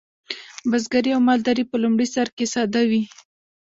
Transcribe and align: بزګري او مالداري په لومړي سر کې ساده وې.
بزګري 0.69 1.11
او 1.15 1.21
مالداري 1.27 1.63
په 1.67 1.75
لومړي 1.83 2.07
سر 2.15 2.27
کې 2.35 2.45
ساده 2.53 2.81
وې. 2.89 3.01